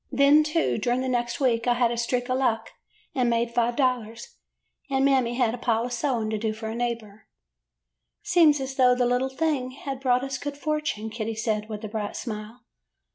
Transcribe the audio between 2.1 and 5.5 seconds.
of luck, and made five dollars, and Mammy